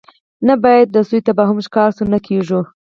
نه 0.47 0.53
باید 0.63 0.87
د 0.91 0.97
سوء 1.09 1.21
تفاهم 1.29 1.57
ښکار 1.65 1.89
شو، 1.97 2.03
نه 2.13 2.19
کېږو. 2.27 2.61